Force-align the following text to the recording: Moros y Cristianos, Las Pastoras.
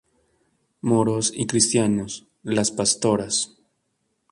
Moros 0.81 1.31
y 1.31 1.45
Cristianos, 1.45 2.25
Las 2.41 2.71
Pastoras. 2.71 3.55